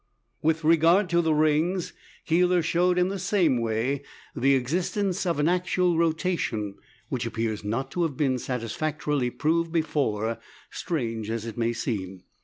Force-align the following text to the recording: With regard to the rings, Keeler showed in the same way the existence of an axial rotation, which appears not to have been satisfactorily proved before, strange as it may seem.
With 0.41 0.63
regard 0.63 1.09
to 1.11 1.21
the 1.21 1.35
rings, 1.35 1.93
Keeler 2.25 2.63
showed 2.63 2.97
in 2.97 3.09
the 3.09 3.19
same 3.19 3.59
way 3.61 4.01
the 4.35 4.55
existence 4.55 5.27
of 5.27 5.37
an 5.37 5.47
axial 5.47 5.95
rotation, 5.95 6.73
which 7.09 7.27
appears 7.27 7.63
not 7.63 7.91
to 7.91 8.01
have 8.01 8.17
been 8.17 8.39
satisfactorily 8.39 9.29
proved 9.29 9.71
before, 9.71 10.39
strange 10.71 11.29
as 11.29 11.45
it 11.45 11.55
may 11.55 11.71
seem. 11.71 12.23